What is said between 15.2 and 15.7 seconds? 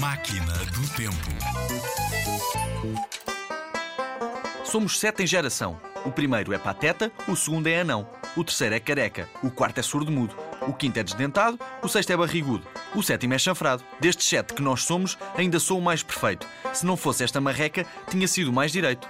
ainda